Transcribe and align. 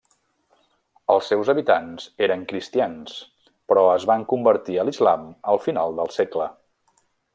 Els 1.15 1.27
seus 1.31 1.51
habitants 1.53 2.07
eren 2.27 2.45
cristians, 2.51 3.13
Però 3.73 3.83
es 3.99 4.09
van 4.13 4.25
convertir 4.33 4.81
a 4.81 4.87
l'islam 4.89 5.29
al 5.55 5.63
final 5.67 5.95
del 6.01 6.11
segle. 6.17 6.49